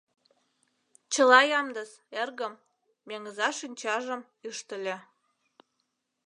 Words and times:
—Чыла 1.13 1.39
ямдыс, 1.59 1.91
эргым,— 2.21 2.53
Меҥыза 3.07 3.49
шинчажым 3.59 4.21
ӱштыльӧ. 4.47 4.97